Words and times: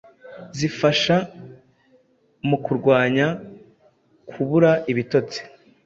zifasha 0.57 1.15
mu 2.47 2.57
kurwanya 2.63 3.27
kubura 4.29 4.71
ibitotsi 4.91 5.41